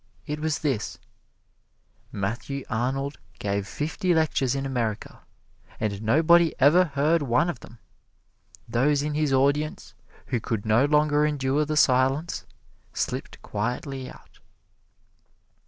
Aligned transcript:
It 0.25 0.39
was 0.39 0.57
this: 0.65 0.97
"Matthew 2.11 2.65
Arnold 2.71 3.19
gave 3.37 3.67
fifty 3.67 4.15
lectures 4.15 4.55
in 4.55 4.65
America, 4.65 5.21
and 5.79 6.01
nobody 6.01 6.55
ever 6.59 6.85
heard 6.85 7.21
one 7.21 7.51
of 7.51 7.59
them; 7.59 7.77
those 8.67 9.03
in 9.03 9.13
his 9.13 9.31
audience 9.31 9.93
who 10.25 10.39
could 10.39 10.65
no 10.65 10.85
longer 10.85 11.23
endure 11.23 11.65
the 11.65 11.77
silence 11.77 12.47
slipped 12.93 13.39
quietly 13.43 14.09
out." 14.09 14.39